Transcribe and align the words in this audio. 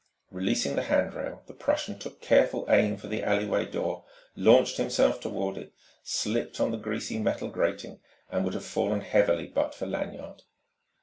Releasing 0.31 0.75
the 0.75 0.81
handrail 0.85 1.43
the 1.45 1.53
Prussian 1.53 1.99
took 1.99 2.21
careful 2.21 2.65
aim 2.69 2.97
for 2.97 3.05
the 3.05 3.21
alleyway 3.21 3.67
door, 3.67 4.03
launched 4.35 4.77
himself 4.77 5.19
toward 5.19 5.59
it, 5.59 5.73
slipped 6.03 6.59
on 6.59 6.71
the 6.71 6.77
greasy 6.77 7.19
metal 7.19 7.49
grating, 7.49 7.99
and 8.31 8.43
would 8.43 8.55
have 8.55 8.65
fallen 8.65 9.01
heavily 9.01 9.45
but 9.45 9.75
for 9.75 9.85
Lanyard. 9.85 10.41